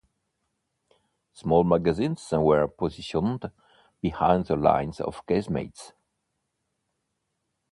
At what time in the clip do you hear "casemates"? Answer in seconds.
5.27-5.91